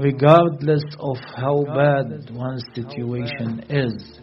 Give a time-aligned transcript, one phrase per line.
[0.00, 4.20] regardless of how bad one's situation is,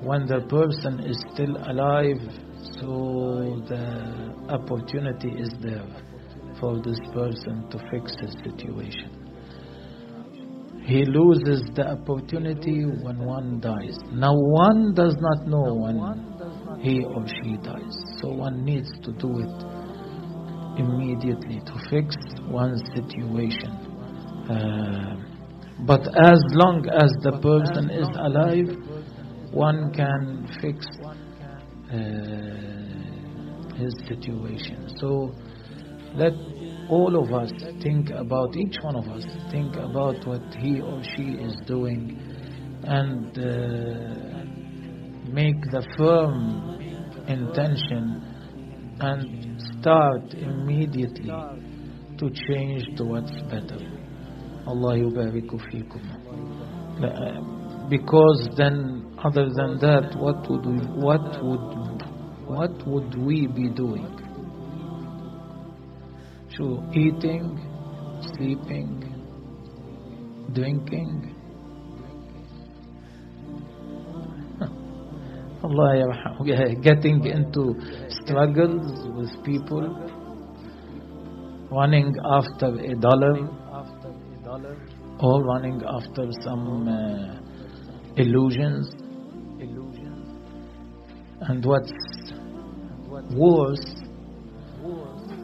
[0.00, 2.20] when the person is still alive,
[2.80, 5.86] so the opportunity is there
[6.60, 9.10] for this person to fix his situation.
[10.84, 13.96] He loses the opportunity when one dies.
[14.12, 19.40] Now, one does not know when he or she dies, so one needs to do
[19.40, 19.74] it
[20.78, 22.14] immediately to fix
[22.48, 23.72] one's situation.
[24.44, 25.03] Uh,
[25.80, 28.76] but as long as the person is alive,
[29.52, 30.86] one can fix
[31.90, 31.96] uh,
[33.76, 34.88] his situation.
[34.98, 35.34] So
[36.14, 36.32] let
[36.88, 37.50] all of us
[37.82, 42.18] think about, each one of us, think about what he or she is doing
[42.84, 43.42] and uh,
[45.32, 46.78] make the firm
[47.26, 48.22] intention
[49.00, 51.32] and start immediately
[52.18, 53.78] to change to what's better.
[54.66, 56.02] Allah yubariku fikum.
[57.02, 61.84] Uh, because then, other than that, what would we, what would
[62.46, 64.08] what would we be doing?
[66.56, 67.58] So eating,
[68.36, 69.02] sleeping,
[70.52, 71.34] drinking.
[75.64, 76.74] Allah.
[76.82, 77.74] Getting into
[78.10, 79.88] struggles with people,
[81.70, 83.48] running after a dollar,
[85.20, 87.40] or running after some uh,
[88.16, 88.88] illusions.
[91.40, 91.92] And what's
[93.32, 93.94] worse,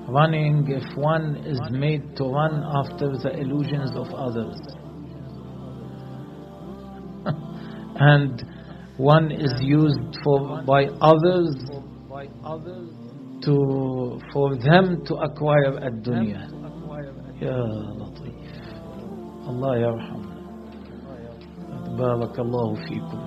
[0.08, 4.56] running if one is made to run after the illusions of others.
[7.96, 8.42] and
[8.96, 11.54] one is used for by others
[13.42, 16.48] to for them to acquire a dunya.
[17.40, 17.56] Ya
[17.96, 18.40] Latif.
[19.48, 20.22] Allah yarham.
[21.98, 23.20] بارك الله فيكم